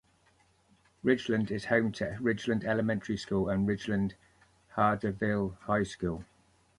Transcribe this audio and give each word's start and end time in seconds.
Ridgeland 1.05 1.51
is 1.51 1.65
home 1.65 1.91
to 1.91 2.17
Ridgeland 2.19 2.63
Elementary 2.63 3.17
School 3.17 3.49
and 3.49 3.67
Ridgeland-Hardeeville 3.69 5.57
High 5.65 5.83
School. 5.83 6.25